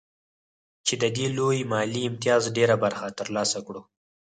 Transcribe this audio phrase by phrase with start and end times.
[0.85, 3.81] چې د دې لوی مالي امتياز ډېره برخه ترلاسه کړو